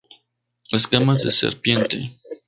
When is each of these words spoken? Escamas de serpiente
Escamas 0.73 1.21
de 1.21 1.29
serpiente 1.31 2.17